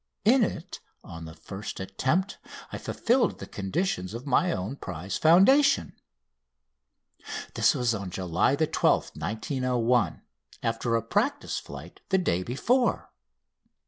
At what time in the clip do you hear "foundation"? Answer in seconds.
5.15-5.93